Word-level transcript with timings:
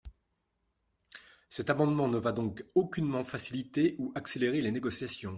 Cet 1.51 1.69
amendement 1.69 2.07
ne 2.07 2.17
va 2.17 2.31
donc 2.31 2.65
aucunement 2.73 3.23
faciliter 3.23 3.93
ou 3.99 4.11
accélérer 4.15 4.59
les 4.59 4.71
négociations. 4.71 5.29